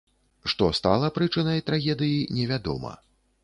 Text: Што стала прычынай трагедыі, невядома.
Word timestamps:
Што 0.53 0.69
стала 0.79 1.11
прычынай 1.19 1.63
трагедыі, 1.69 2.19
невядома. 2.41 2.99